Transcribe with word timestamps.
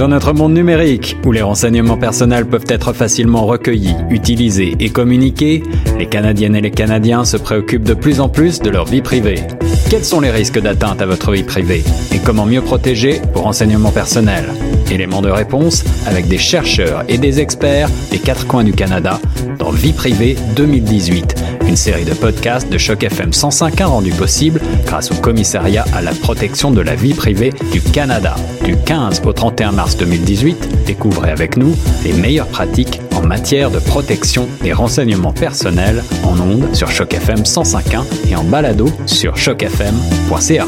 Dans 0.00 0.08
notre 0.08 0.32
monde 0.32 0.54
numérique, 0.54 1.18
où 1.26 1.30
les 1.30 1.42
renseignements 1.42 1.98
personnels 1.98 2.46
peuvent 2.46 2.64
être 2.68 2.94
facilement 2.94 3.44
recueillis, 3.44 3.94
utilisés 4.08 4.74
et 4.80 4.88
communiqués, 4.88 5.62
les 5.98 6.06
Canadiennes 6.06 6.56
et 6.56 6.62
les 6.62 6.70
Canadiens 6.70 7.26
se 7.26 7.36
préoccupent 7.36 7.84
de 7.84 7.92
plus 7.92 8.18
en 8.18 8.30
plus 8.30 8.60
de 8.60 8.70
leur 8.70 8.86
vie 8.86 9.02
privée. 9.02 9.42
Quels 9.90 10.06
sont 10.06 10.20
les 10.20 10.30
risques 10.30 10.58
d'atteinte 10.58 11.02
à 11.02 11.06
votre 11.06 11.32
vie 11.32 11.42
privée 11.42 11.84
et 12.14 12.18
comment 12.24 12.46
mieux 12.46 12.62
protéger 12.62 13.20
vos 13.34 13.42
renseignements 13.42 13.90
personnels? 13.90 14.48
Éléments 14.90 15.20
de 15.20 15.28
réponse 15.28 15.84
avec 16.06 16.28
des 16.28 16.38
chercheurs 16.38 17.04
et 17.06 17.18
des 17.18 17.38
experts 17.38 17.90
des 18.10 18.18
quatre 18.18 18.46
coins 18.46 18.64
du 18.64 18.72
Canada 18.72 19.20
dans 19.58 19.70
Vie 19.70 19.92
privée 19.92 20.34
2018, 20.56 21.34
une 21.70 21.76
série 21.76 22.04
de 22.04 22.14
podcasts 22.14 22.68
de 22.68 22.76
Choc 22.78 23.04
FM 23.04 23.30
105.1 23.30 23.84
rendue 23.84 24.10
possible 24.10 24.60
grâce 24.86 25.12
au 25.12 25.14
commissariat 25.14 25.84
à 25.94 26.02
la 26.02 26.10
protection 26.10 26.72
de 26.72 26.80
la 26.80 26.96
vie 26.96 27.14
privée 27.14 27.52
du 27.70 27.80
Canada. 27.80 28.34
Du 28.64 28.76
15 28.76 29.22
au 29.24 29.32
31 29.32 29.70
mars 29.70 29.96
2018, 29.96 30.84
découvrez 30.84 31.30
avec 31.30 31.56
nous 31.56 31.76
les 32.02 32.12
meilleures 32.12 32.48
pratiques 32.48 33.00
en 33.14 33.22
matière 33.22 33.70
de 33.70 33.78
protection 33.78 34.48
des 34.62 34.72
renseignements 34.72 35.32
personnels 35.32 36.02
en 36.24 36.40
ondes 36.40 36.74
sur 36.74 36.90
Choc 36.90 37.14
FM 37.14 37.42
105.1 37.42 38.02
et 38.28 38.34
en 38.34 38.42
balado 38.42 38.88
sur 39.06 39.36
chocfm.ca. 39.36 40.66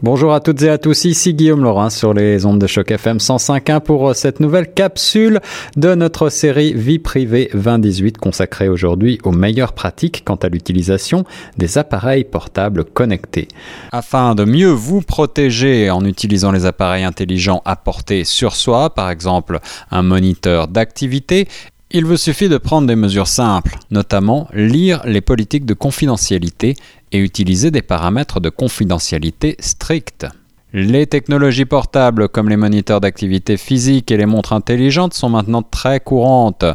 Bonjour 0.00 0.32
à 0.32 0.38
toutes 0.38 0.62
et 0.62 0.70
à 0.70 0.78
tous, 0.78 1.06
ici 1.06 1.34
Guillaume 1.34 1.64
Laurin 1.64 1.90
sur 1.90 2.14
les 2.14 2.46
ondes 2.46 2.60
de 2.60 2.68
choc 2.68 2.88
FM 2.88 3.16
105.1 3.16 3.80
pour 3.80 4.14
cette 4.14 4.38
nouvelle 4.38 4.72
capsule 4.72 5.40
de 5.76 5.96
notre 5.96 6.28
série 6.28 6.72
Vie 6.72 7.00
privée 7.00 7.50
2018 7.52 8.16
consacrée 8.16 8.68
aujourd'hui 8.68 9.18
aux 9.24 9.32
meilleures 9.32 9.72
pratiques 9.72 10.22
quant 10.24 10.36
à 10.36 10.48
l'utilisation 10.50 11.24
des 11.56 11.78
appareils 11.78 12.22
portables 12.22 12.84
connectés. 12.84 13.48
Afin 13.90 14.36
de 14.36 14.44
mieux 14.44 14.70
vous 14.70 15.00
protéger 15.00 15.90
en 15.90 16.04
utilisant 16.04 16.52
les 16.52 16.64
appareils 16.64 17.02
intelligents 17.02 17.62
à 17.64 17.74
portée 17.74 18.22
sur 18.22 18.54
soi, 18.54 18.94
par 18.94 19.10
exemple 19.10 19.58
un 19.90 20.04
moniteur 20.04 20.68
d'activité, 20.68 21.48
il 21.90 22.04
vous 22.04 22.18
suffit 22.18 22.50
de 22.50 22.58
prendre 22.58 22.86
des 22.86 22.96
mesures 22.96 23.26
simples, 23.26 23.78
notamment 23.90 24.46
lire 24.52 25.00
les 25.06 25.22
politiques 25.22 25.64
de 25.64 25.72
confidentialité 25.72 26.76
et 27.12 27.18
utiliser 27.18 27.70
des 27.70 27.82
paramètres 27.82 28.40
de 28.40 28.50
confidentialité 28.50 29.56
stricts. 29.60 30.26
Les 30.74 31.06
technologies 31.06 31.64
portables 31.64 32.28
comme 32.28 32.50
les 32.50 32.58
moniteurs 32.58 33.00
d'activité 33.00 33.56
physique 33.56 34.10
et 34.10 34.18
les 34.18 34.26
montres 34.26 34.52
intelligentes 34.52 35.14
sont 35.14 35.30
maintenant 35.30 35.62
très 35.62 35.98
courantes. 35.98 36.66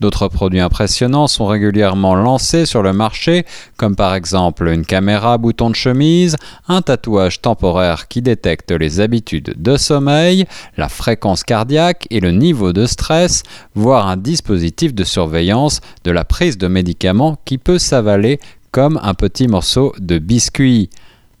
D'autres 0.00 0.28
produits 0.28 0.60
impressionnants 0.60 1.28
sont 1.28 1.46
régulièrement 1.46 2.14
lancés 2.14 2.66
sur 2.66 2.82
le 2.82 2.92
marché, 2.92 3.46
comme 3.78 3.96
par 3.96 4.14
exemple 4.14 4.68
une 4.68 4.84
caméra 4.84 5.38
bouton 5.38 5.70
de 5.70 5.74
chemise, 5.74 6.36
un 6.68 6.82
tatouage 6.82 7.40
temporaire 7.40 8.06
qui 8.08 8.20
détecte 8.20 8.70
les 8.70 9.00
habitudes 9.00 9.54
de 9.56 9.78
sommeil, 9.78 10.44
la 10.76 10.90
fréquence 10.90 11.42
cardiaque 11.42 12.06
et 12.10 12.20
le 12.20 12.32
niveau 12.32 12.74
de 12.74 12.84
stress, 12.84 13.44
voire 13.74 14.08
un 14.08 14.18
dispositif 14.18 14.94
de 14.94 15.04
surveillance 15.04 15.80
de 16.04 16.10
la 16.10 16.26
prise 16.26 16.58
de 16.58 16.68
médicaments 16.68 17.38
qui 17.46 17.56
peut 17.56 17.78
s'avaler 17.78 18.40
comme 18.70 18.98
un 19.02 19.14
petit 19.14 19.48
morceau 19.48 19.92
de 19.98 20.18
biscuit. 20.18 20.90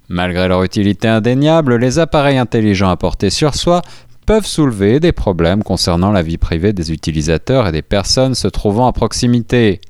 Malgré 0.08 0.48
leur 0.48 0.62
utilité 0.62 1.08
indéniable, 1.08 1.76
les 1.76 1.98
appareils 1.98 2.38
intelligents 2.38 2.90
à 2.90 2.96
porter 2.96 3.30
sur 3.30 3.54
soi 3.54 3.82
peuvent 4.26 4.46
soulever 4.46 5.00
des 5.00 5.12
problèmes 5.12 5.62
concernant 5.62 6.12
la 6.12 6.22
vie 6.22 6.38
privée 6.38 6.72
des 6.72 6.92
utilisateurs 6.92 7.66
et 7.66 7.72
des 7.72 7.82
personnes 7.82 8.34
se 8.34 8.48
trouvant 8.48 8.86
à 8.86 8.92
proximité. 8.92 9.80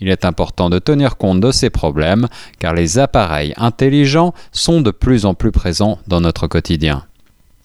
Il 0.00 0.08
est 0.08 0.24
important 0.24 0.68
de 0.68 0.78
tenir 0.78 1.16
compte 1.16 1.40
de 1.40 1.52
ces 1.52 1.70
problèmes 1.70 2.26
car 2.58 2.74
les 2.74 2.98
appareils 2.98 3.54
intelligents 3.56 4.34
sont 4.50 4.80
de 4.80 4.90
plus 4.90 5.26
en 5.26 5.34
plus 5.34 5.52
présents 5.52 5.98
dans 6.06 6.20
notre 6.20 6.46
quotidien. 6.46 7.04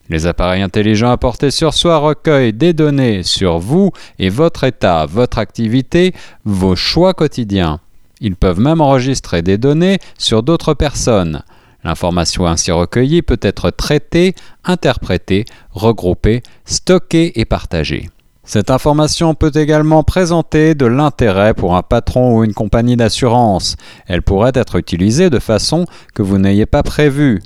Les 0.10 0.28
appareils 0.28 0.62
intelligents 0.62 1.12
à 1.12 1.18
porter 1.18 1.52
sur 1.52 1.74
soi 1.74 1.98
recueillent 1.98 2.54
des 2.54 2.74
données 2.74 3.24
sur 3.24 3.60
vous 3.60 3.92
et 4.20 4.30
votre 4.30 4.64
état, 4.64 5.06
votre 5.06 5.38
activité, 5.38 6.14
vos 6.46 6.76
choix 6.76 7.14
quotidiens. 7.14 7.80
Ils 8.22 8.36
peuvent 8.36 8.60
même 8.60 8.82
enregistrer 8.82 9.42
des 9.42 9.58
données 9.58 10.00
sur 10.18 10.44
d'autres 10.44 10.74
personnes. 10.74 11.44
L'information 11.84 12.48
ainsi 12.48 12.72
recueillie 12.72 13.22
peut 13.22 13.40
être 13.42 13.70
traitée, 13.70 14.36
interprétée, 14.66 15.46
regroupée, 15.72 16.42
stockée 16.66 17.34
et 17.36 17.46
partagée. 17.46 18.10
Cette 18.44 18.72
information 18.72 19.36
peut 19.36 19.52
également 19.54 20.04
présenter 20.04 20.74
de 20.74 20.86
l'intérêt 20.86 21.54
pour 21.54 21.76
un 21.76 21.84
patron 21.84 22.38
ou 22.38 22.44
une 22.44 22.54
compagnie 22.54 22.96
d'assurance. 22.96 23.76
Elle 24.08 24.22
pourrait 24.22 24.54
être 24.56 24.78
utilisée 24.78 25.30
de 25.30 25.40
façon 25.40 25.86
que 26.16 26.22
vous 26.22 26.38
n'ayez 26.38 26.66
pas 26.66 26.82
prévue. 26.82 27.42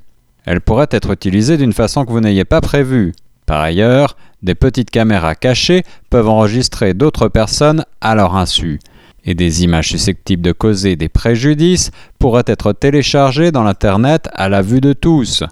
Elle 0.46 0.62
pourrait 0.62 0.90
être 0.92 1.12
utilisée 1.12 1.58
d'une 1.58 1.74
façon 1.74 2.06
que 2.06 2.12
vous 2.12 2.20
n'ayez 2.20 2.46
pas 2.46 2.62
prévue. 2.62 3.14
Par 3.48 3.62
ailleurs, 3.62 4.16
des 4.44 4.56
petites 4.56 4.92
caméras 4.92 5.36
cachées 5.36 5.84
peuvent 6.10 6.30
enregistrer 6.30 6.94
d'autres 6.94 7.28
personnes 7.28 7.84
à 8.00 8.16
leur 8.16 8.36
insu 8.36 8.80
et 9.26 9.36
des 9.36 9.64
images 9.64 9.90
susceptibles 9.90 10.42
de 10.42 10.52
causer 10.52 10.96
des 10.96 11.09
préjudices 11.09 11.92
pourraient 12.20 12.44
être 12.48 12.74
téléchargées 12.74 13.52
dans 13.52 13.64
l'Internet 13.64 14.30
à 14.34 14.50
la 14.50 14.62
vue 14.62 14.82
de 14.82 14.94
tous. 14.94 15.44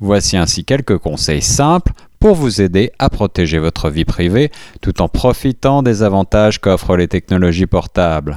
Voici 0.00 0.36
ainsi 0.36 0.64
quelques 0.64 0.98
conseils 0.98 1.42
simples 1.42 1.92
pour 2.18 2.34
vous 2.34 2.60
aider 2.60 2.92
à 2.98 3.08
protéger 3.08 3.58
votre 3.58 3.88
vie 3.88 4.04
privée 4.04 4.50
tout 4.80 5.00
en 5.00 5.08
profitant 5.08 5.82
des 5.82 6.02
avantages 6.02 6.60
qu'offrent 6.60 6.96
les 6.96 7.08
technologies 7.08 7.66
portables. 7.66 8.36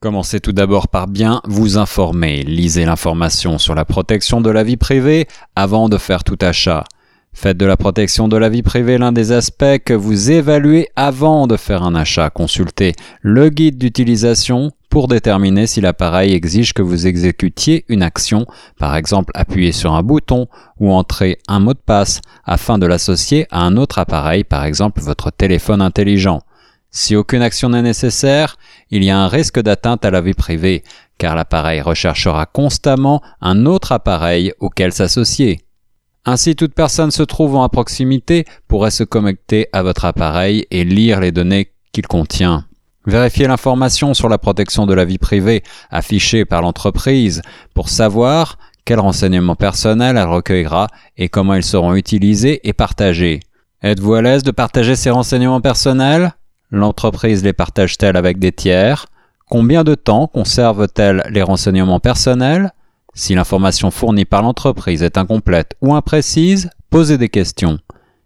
Commencez 0.00 0.40
tout 0.40 0.52
d'abord 0.52 0.88
par 0.88 1.08
bien 1.08 1.42
vous 1.44 1.76
informer. 1.76 2.42
Lisez 2.42 2.86
l'information 2.86 3.58
sur 3.58 3.74
la 3.74 3.84
protection 3.84 4.40
de 4.40 4.48
la 4.48 4.62
vie 4.62 4.78
privée 4.78 5.26
avant 5.56 5.88
de 5.88 5.98
faire 5.98 6.24
tout 6.24 6.38
achat. 6.40 6.84
Faites 7.32 7.56
de 7.56 7.64
la 7.64 7.76
protection 7.76 8.28
de 8.28 8.36
la 8.36 8.50
vie 8.50 8.62
privée 8.62 8.98
l'un 8.98 9.12
des 9.12 9.32
aspects 9.32 9.78
que 9.84 9.94
vous 9.94 10.30
évaluez 10.30 10.88
avant 10.94 11.46
de 11.46 11.56
faire 11.56 11.82
un 11.82 11.94
achat. 11.94 12.28
Consultez 12.28 12.92
le 13.22 13.48
guide 13.48 13.78
d'utilisation 13.78 14.72
pour 14.90 15.08
déterminer 15.08 15.66
si 15.66 15.80
l'appareil 15.80 16.34
exige 16.34 16.74
que 16.74 16.82
vous 16.82 17.06
exécutiez 17.06 17.84
une 17.88 18.02
action, 18.02 18.46
par 18.78 18.96
exemple 18.96 19.30
appuyer 19.34 19.72
sur 19.72 19.94
un 19.94 20.02
bouton 20.02 20.48
ou 20.80 20.92
entrer 20.92 21.38
un 21.48 21.60
mot 21.60 21.72
de 21.72 21.78
passe 21.78 22.20
afin 22.44 22.76
de 22.76 22.86
l'associer 22.86 23.46
à 23.50 23.62
un 23.62 23.76
autre 23.76 23.98
appareil, 23.98 24.44
par 24.44 24.64
exemple 24.64 25.00
votre 25.00 25.30
téléphone 25.30 25.80
intelligent. 25.80 26.42
Si 26.90 27.14
aucune 27.14 27.40
action 27.40 27.70
n'est 27.70 27.82
nécessaire, 27.82 28.56
il 28.90 29.04
y 29.04 29.10
a 29.10 29.18
un 29.18 29.28
risque 29.28 29.60
d'atteinte 29.60 30.04
à 30.04 30.10
la 30.10 30.20
vie 30.20 30.34
privée, 30.34 30.82
car 31.18 31.36
l'appareil 31.36 31.80
recherchera 31.80 32.46
constamment 32.46 33.22
un 33.40 33.64
autre 33.64 33.92
appareil 33.92 34.52
auquel 34.58 34.92
s'associer. 34.92 35.60
Ainsi, 36.24 36.54
toute 36.54 36.74
personne 36.74 37.10
se 37.10 37.22
trouvant 37.22 37.62
à 37.62 37.68
proximité 37.68 38.44
pourrait 38.68 38.90
se 38.90 39.04
connecter 39.04 39.68
à 39.72 39.82
votre 39.82 40.04
appareil 40.04 40.66
et 40.70 40.84
lire 40.84 41.20
les 41.20 41.32
données 41.32 41.72
qu'il 41.92 42.06
contient. 42.06 42.66
Vérifiez 43.06 43.48
l'information 43.48 44.12
sur 44.12 44.28
la 44.28 44.36
protection 44.36 44.86
de 44.86 44.92
la 44.92 45.06
vie 45.06 45.18
privée 45.18 45.62
affichée 45.90 46.44
par 46.44 46.60
l'entreprise 46.60 47.40
pour 47.74 47.88
savoir 47.88 48.58
quels 48.84 49.00
renseignements 49.00 49.56
personnels 49.56 50.16
elle 50.18 50.28
recueillera 50.28 50.88
et 51.16 51.28
comment 51.28 51.54
ils 51.54 51.62
seront 51.62 51.94
utilisés 51.94 52.60
et 52.68 52.74
partagés. 52.74 53.40
Êtes-vous 53.82 54.14
à 54.14 54.22
l'aise 54.22 54.42
de 54.42 54.50
partager 54.50 54.96
ces 54.96 55.10
renseignements 55.10 55.62
personnels? 55.62 56.34
L'entreprise 56.70 57.42
les 57.42 57.54
partage-t-elle 57.54 58.16
avec 58.16 58.38
des 58.38 58.52
tiers? 58.52 59.06
Combien 59.48 59.82
de 59.82 59.94
temps 59.94 60.26
conserve-t-elle 60.26 61.24
les 61.30 61.42
renseignements 61.42 62.00
personnels? 62.00 62.72
Si 63.14 63.34
l'information 63.34 63.90
fournie 63.90 64.24
par 64.24 64.42
l'entreprise 64.42 65.02
est 65.02 65.18
incomplète 65.18 65.74
ou 65.80 65.94
imprécise, 65.94 66.70
posez 66.90 67.18
des 67.18 67.28
questions. 67.28 67.78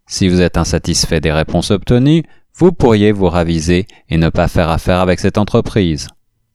Si 0.07 0.29
vous 0.29 0.41
êtes 0.41 0.59
insatisfait 0.59 1.21
des 1.21 1.33
réponses 1.33 1.71
obtenues, 1.71 2.25
vous 2.57 2.73
pourriez 2.73 3.11
vous 3.11 3.29
raviser 3.29 3.87
et 4.09 4.19
ne 4.19 4.29
pas 4.29 4.49
faire 4.49 4.69
affaire 4.69 5.01
avec 5.01 5.21
cette 5.21 5.39
entreprise. 5.39 6.09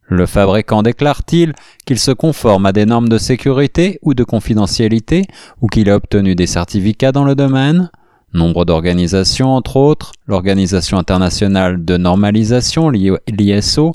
Le 0.07 0.25
fabricant 0.25 0.81
déclare-t-il 0.81 1.53
qu'il 1.85 1.99
se 1.99 2.11
conforme 2.11 2.65
à 2.65 2.71
des 2.71 2.85
normes 2.85 3.09
de 3.09 3.17
sécurité 3.17 3.99
ou 4.01 4.13
de 4.13 4.23
confidentialité 4.23 5.25
ou 5.61 5.67
qu'il 5.67 5.89
a 5.89 5.95
obtenu 5.95 6.35
des 6.35 6.47
certificats 6.47 7.11
dans 7.11 7.25
le 7.25 7.35
domaine? 7.35 7.91
Nombre 8.33 8.63
d'organisations, 8.63 9.49
entre 9.55 9.77
autres, 9.77 10.11
l'Organisation 10.27 10.99
internationale 10.99 11.83
de 11.83 11.97
normalisation, 11.97 12.89
l'ISO, 12.89 13.91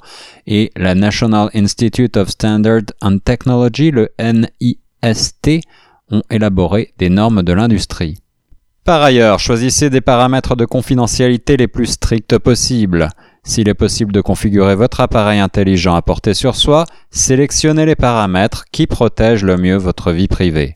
et 0.46 0.72
la 0.76 0.96
National 0.96 1.50
Institute 1.54 2.16
of 2.16 2.28
Standard 2.28 2.82
and 3.00 3.18
Technology, 3.24 3.92
le 3.92 4.10
NIST, 4.18 5.60
ont 6.10 6.22
élaboré 6.30 6.92
des 6.98 7.10
normes 7.10 7.42
de 7.42 7.52
l'industrie. 7.52 8.18
Par 8.84 9.02
ailleurs, 9.02 9.38
choisissez 9.38 9.88
des 9.88 10.00
paramètres 10.00 10.56
de 10.56 10.66
confidentialité 10.66 11.56
les 11.56 11.68
plus 11.68 11.86
stricts 11.86 12.36
possibles. 12.38 13.08
S'il 13.44 13.68
est 13.68 13.74
possible 13.74 14.12
de 14.12 14.20
configurer 14.20 14.74
votre 14.74 15.00
appareil 15.00 15.38
intelligent 15.38 15.94
à 15.94 16.02
porter 16.02 16.34
sur 16.34 16.56
soi, 16.56 16.84
sélectionnez 17.10 17.86
les 17.86 17.94
paramètres 17.94 18.64
qui 18.72 18.86
protègent 18.86 19.44
le 19.44 19.56
mieux 19.56 19.76
votre 19.76 20.12
vie 20.12 20.28
privée. 20.28 20.74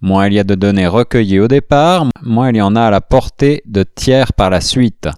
Moins 0.00 0.28
il 0.28 0.34
y 0.34 0.38
a 0.38 0.44
de 0.44 0.54
données 0.54 0.86
recueillies 0.86 1.40
au 1.40 1.48
départ, 1.48 2.06
moins 2.22 2.50
il 2.50 2.56
y 2.56 2.62
en 2.62 2.76
a 2.76 2.82
à 2.82 2.90
la 2.90 3.00
portée 3.00 3.62
de 3.66 3.82
tiers 3.82 4.32
par 4.32 4.48
la 4.48 4.60
suite. 4.60 5.08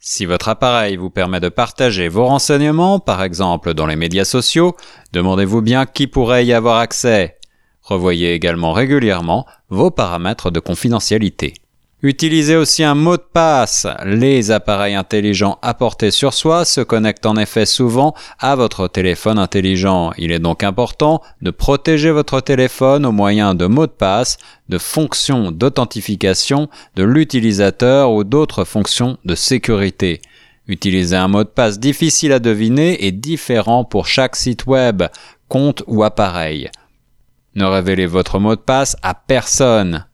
Si 0.00 0.26
votre 0.26 0.48
appareil 0.48 0.96
vous 0.96 1.10
permet 1.10 1.40
de 1.40 1.48
partager 1.48 2.08
vos 2.08 2.26
renseignements, 2.26 3.00
par 3.00 3.22
exemple 3.22 3.74
dans 3.74 3.86
les 3.86 3.96
médias 3.96 4.24
sociaux, 4.24 4.76
demandez-vous 5.12 5.62
bien 5.62 5.86
qui 5.86 6.06
pourrait 6.06 6.46
y 6.46 6.52
avoir 6.52 6.78
accès. 6.78 7.38
Revoyez 7.82 8.34
également 8.34 8.72
régulièrement 8.72 9.46
vos 9.70 9.90
paramètres 9.90 10.50
de 10.50 10.60
confidentialité. 10.60 11.54
Utilisez 12.00 12.54
aussi 12.54 12.84
un 12.84 12.94
mot 12.94 13.16
de 13.16 13.22
passe. 13.32 13.88
Les 14.04 14.52
appareils 14.52 14.94
intelligents 14.94 15.58
apportés 15.62 16.12
sur 16.12 16.32
soi 16.32 16.64
se 16.64 16.80
connectent 16.80 17.26
en 17.26 17.36
effet 17.36 17.66
souvent 17.66 18.14
à 18.38 18.54
votre 18.54 18.86
téléphone 18.86 19.36
intelligent. 19.36 20.12
Il 20.16 20.30
est 20.30 20.38
donc 20.38 20.62
important 20.62 21.20
de 21.42 21.50
protéger 21.50 22.12
votre 22.12 22.40
téléphone 22.40 23.04
au 23.04 23.10
moyen 23.10 23.56
de 23.56 23.66
mots 23.66 23.88
de 23.88 23.92
passe, 23.92 24.38
de 24.68 24.78
fonctions 24.78 25.50
d'authentification 25.50 26.68
de 26.94 27.02
l'utilisateur 27.02 28.12
ou 28.12 28.22
d'autres 28.22 28.64
fonctions 28.64 29.18
de 29.24 29.34
sécurité. 29.34 30.22
Utilisez 30.68 31.16
un 31.16 31.26
mot 31.26 31.42
de 31.42 31.48
passe 31.48 31.80
difficile 31.80 32.32
à 32.32 32.38
deviner 32.38 33.06
et 33.06 33.10
différent 33.10 33.82
pour 33.82 34.06
chaque 34.06 34.36
site 34.36 34.66
web, 34.66 35.02
compte 35.48 35.82
ou 35.88 36.04
appareil. 36.04 36.70
Ne 37.56 37.64
révélez 37.64 38.06
votre 38.06 38.38
mot 38.38 38.54
de 38.54 38.60
passe 38.60 38.96
à 39.02 39.14
personne. 39.14 40.04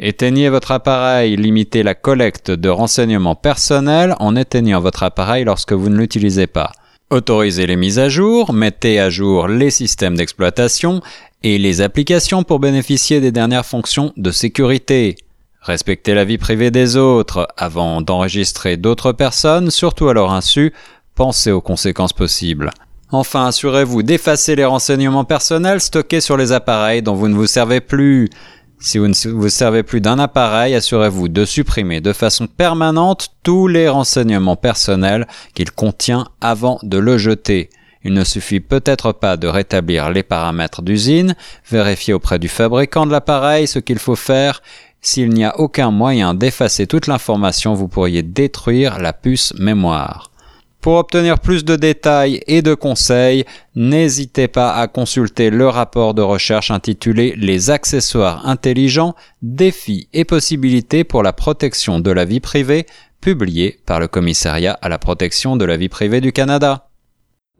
Éteignez 0.00 0.48
votre 0.48 0.70
appareil, 0.70 1.36
limitez 1.36 1.82
la 1.82 1.96
collecte 1.96 2.52
de 2.52 2.68
renseignements 2.68 3.34
personnels 3.34 4.14
en 4.20 4.36
éteignant 4.36 4.80
votre 4.80 5.02
appareil 5.02 5.44
lorsque 5.44 5.72
vous 5.72 5.88
ne 5.88 5.96
l'utilisez 5.96 6.46
pas. 6.46 6.70
Autorisez 7.10 7.66
les 7.66 7.74
mises 7.74 7.98
à 7.98 8.08
jour, 8.08 8.52
mettez 8.52 9.00
à 9.00 9.10
jour 9.10 9.48
les 9.48 9.70
systèmes 9.70 10.16
d'exploitation 10.16 11.00
et 11.42 11.58
les 11.58 11.80
applications 11.80 12.44
pour 12.44 12.60
bénéficier 12.60 13.20
des 13.20 13.32
dernières 13.32 13.66
fonctions 13.66 14.12
de 14.16 14.30
sécurité. 14.30 15.16
Respectez 15.62 16.14
la 16.14 16.24
vie 16.24 16.38
privée 16.38 16.70
des 16.70 16.96
autres 16.96 17.48
avant 17.56 18.00
d'enregistrer 18.00 18.76
d'autres 18.76 19.10
personnes, 19.10 19.72
surtout 19.72 20.08
à 20.08 20.14
leur 20.14 20.30
insu, 20.32 20.72
pensez 21.16 21.50
aux 21.50 21.60
conséquences 21.60 22.12
possibles. 22.12 22.70
Enfin, 23.10 23.46
assurez-vous 23.46 24.02
d'effacer 24.02 24.54
les 24.54 24.66
renseignements 24.66 25.24
personnels 25.24 25.80
stockés 25.80 26.20
sur 26.20 26.36
les 26.36 26.52
appareils 26.52 27.02
dont 27.02 27.14
vous 27.14 27.28
ne 27.28 27.34
vous 27.34 27.46
servez 27.46 27.80
plus. 27.80 28.28
Si 28.80 28.98
vous 28.98 29.08
ne 29.08 29.30
vous 29.32 29.48
servez 29.48 29.82
plus 29.82 30.00
d'un 30.00 30.20
appareil, 30.20 30.74
assurez-vous 30.74 31.28
de 31.28 31.44
supprimer 31.44 32.00
de 32.00 32.12
façon 32.12 32.46
permanente 32.46 33.30
tous 33.42 33.66
les 33.66 33.88
renseignements 33.88 34.54
personnels 34.54 35.26
qu'il 35.54 35.72
contient 35.72 36.28
avant 36.40 36.78
de 36.84 36.96
le 36.96 37.18
jeter. 37.18 37.70
Il 38.04 38.12
ne 38.12 38.22
suffit 38.22 38.60
peut-être 38.60 39.10
pas 39.10 39.36
de 39.36 39.48
rétablir 39.48 40.10
les 40.10 40.22
paramètres 40.22 40.82
d'usine, 40.82 41.34
vérifier 41.68 42.14
auprès 42.14 42.38
du 42.38 42.48
fabricant 42.48 43.04
de 43.04 43.10
l'appareil 43.10 43.66
ce 43.66 43.80
qu'il 43.80 43.98
faut 43.98 44.16
faire. 44.16 44.62
S'il 45.00 45.30
n'y 45.30 45.44
a 45.44 45.58
aucun 45.58 45.90
moyen 45.90 46.34
d'effacer 46.34 46.86
toute 46.86 47.08
l'information, 47.08 47.74
vous 47.74 47.88
pourriez 47.88 48.22
détruire 48.22 48.98
la 49.00 49.12
puce 49.12 49.52
mémoire. 49.58 50.30
Pour 50.80 50.94
obtenir 50.94 51.40
plus 51.40 51.64
de 51.64 51.74
détails 51.74 52.40
et 52.46 52.62
de 52.62 52.74
conseils, 52.74 53.44
n'hésitez 53.74 54.46
pas 54.46 54.74
à 54.74 54.86
consulter 54.86 55.50
le 55.50 55.68
rapport 55.68 56.14
de 56.14 56.22
recherche 56.22 56.70
intitulé 56.70 57.34
Les 57.36 57.70
accessoires 57.70 58.46
intelligents, 58.46 59.14
défis 59.42 60.08
et 60.12 60.24
possibilités 60.24 61.02
pour 61.02 61.24
la 61.24 61.32
protection 61.32 61.98
de 61.98 62.12
la 62.12 62.24
vie 62.24 62.40
privée, 62.40 62.86
publié 63.20 63.80
par 63.86 63.98
le 63.98 64.06
Commissariat 64.06 64.78
à 64.80 64.88
la 64.88 64.98
protection 64.98 65.56
de 65.56 65.64
la 65.64 65.76
vie 65.76 65.88
privée 65.88 66.20
du 66.20 66.32
Canada. 66.32 66.87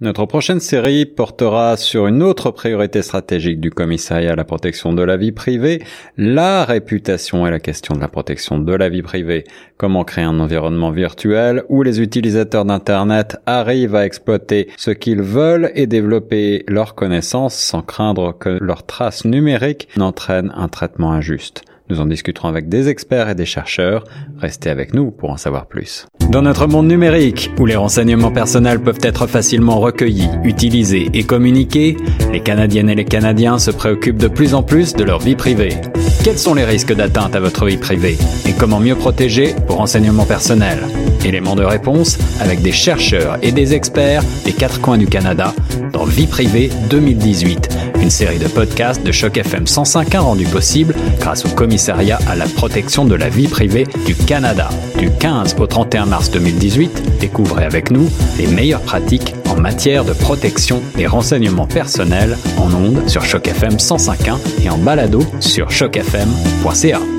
Notre 0.01 0.27
prochaine 0.27 0.61
série 0.61 1.07
portera 1.07 1.77
sur 1.77 2.07
une 2.07 2.23
autre 2.23 2.53
priorité 2.53 3.03
stratégique 3.03 3.59
du 3.59 3.73
commissariat 3.73 4.35
à 4.35 4.37
la 4.37 4.45
protection 4.45 4.93
de 4.93 5.03
la 5.03 5.17
vie 5.17 5.33
privée, 5.33 5.83
la 6.17 6.65
réputation 6.65 7.49
et 7.49 7.51
la 7.51 7.59
question 7.59 7.97
de 7.97 8.01
la 8.01 8.07
protection 8.07 8.61
de 8.61 8.73
la 8.73 8.89
vie 8.89 9.03
privée. 9.03 9.43
Comment 9.77 10.05
créer 10.05 10.23
un 10.23 10.39
environnement 10.39 10.93
virtuel 10.93 11.65
où 11.69 11.83
les 11.83 12.01
utilisateurs 12.01 12.65
d'Internet 12.65 13.39
arrivent 13.45 13.97
à 13.97 14.07
exploiter 14.07 14.69
ce 14.77 14.93
qu'ils 14.93 15.23
veulent 15.23 15.73
et 15.75 15.89
développer 15.89 16.63
leurs 16.69 16.95
connaissances 16.95 17.57
sans 17.57 17.83
craindre 17.83 18.39
que 18.39 18.57
leurs 18.61 18.87
traces 18.87 19.25
numériques 19.25 19.89
n'entraînent 19.97 20.53
un 20.55 20.69
traitement 20.69 21.11
injuste. 21.11 21.65
Nous 21.91 22.01
en 22.01 22.07
discuterons 22.07 22.49
avec 22.49 22.69
des 22.69 22.89
experts 22.89 23.31
et 23.31 23.35
des 23.35 23.47
chercheurs. 23.47 24.05
Restez 24.39 24.69
avec 24.69 24.93
nous 24.95 25.11
pour 25.11 25.31
en 25.31 25.37
savoir 25.39 25.67
plus. 25.67 26.07
Dans 26.31 26.43
notre 26.43 26.67
monde 26.67 26.87
numérique, 26.87 27.51
où 27.59 27.65
les 27.65 27.77
renseignements 27.77 28.31
personnels 28.31 28.81
peuvent 28.81 29.01
être 29.03 29.27
facilement 29.27 29.81
recueillis, 29.81 30.29
utilisés 30.45 31.09
et 31.15 31.25
communiqués, 31.25 31.97
les 32.31 32.41
Canadiennes 32.41 32.91
et 32.91 32.95
les 32.95 33.07
Canadiens 33.07 33.59
se 33.59 33.71
préoccupent 33.71 34.19
de 34.19 34.29
plus 34.29 34.53
en 34.53 34.63
plus 34.63 34.93
de 34.93 35.05
leur 35.05 35.21
vie 35.21 35.37
privée. 35.37 35.77
Quels 36.23 36.39
sont 36.39 36.53
les 36.53 36.65
risques 36.67 36.93
d'atteinte 36.93 37.35
à 37.35 37.41
votre 37.41 37.65
vie 37.65 37.79
privée 37.79 38.19
et 38.47 38.53
comment 38.53 38.81
mieux 38.81 38.97
protéger 38.97 39.55
vos 39.67 39.77
renseignements 39.77 40.27
personnels? 40.27 40.81
Éléments 41.25 41.57
de 41.57 41.65
réponse 41.65 42.19
avec 42.41 42.61
des 42.61 42.73
chercheurs 42.73 43.39
et 43.43 43.53
des 43.53 43.73
experts 43.73 44.23
des 44.45 44.53
quatre 44.53 44.81
coins 44.81 44.99
du 44.99 45.07
Canada 45.07 45.55
dans 45.93 46.05
Vie 46.05 46.27
privée 46.27 46.71
2018, 46.91 47.69
une 48.03 48.11
série 48.11 48.39
de 48.39 48.49
podcasts 48.49 49.05
de 49.05 49.13
Choc 49.13 49.39
FM 49.39 49.65
105.1 49.65 50.19
rendue 50.19 50.45
possible 50.45 50.95
grâce 51.29 51.45
au 51.45 51.51
commissariat 51.51 52.19
à 52.27 52.37
la 52.37 52.47
protection 52.47 53.05
de 53.05 53.15
la 53.15 53.29
vie 53.29 53.49
privée 53.49 53.87
du 54.07 54.15
Canada. 54.15 54.71
Du 54.97 55.11
15 55.11 55.57
au 55.59 55.67
31 55.67 56.07
mars 56.07 56.31
2018, 56.31 57.19
découvrez 57.21 57.67
avec 57.67 57.91
nous 57.91 58.09
les 58.39 58.47
meilleures 58.47 58.81
pratiques 58.81 59.35
en 59.51 59.61
matière 59.61 60.07
de 60.07 60.15
protection 60.15 60.81
des 60.97 61.07
renseignements 61.07 61.67
personnels 61.67 62.39
en 62.57 62.73
ondes 62.73 63.07
sur 63.11 63.27
Choc 63.27 63.47
FM 63.47 63.75
105.1 63.75 64.39
et 64.65 64.71
en 64.71 64.79
balado 64.79 65.23
sur 65.41 65.69
chocfm.ca. 65.69 67.18